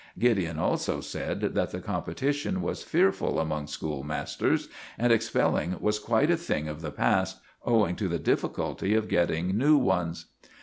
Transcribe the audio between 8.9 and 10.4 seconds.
of getting new ones.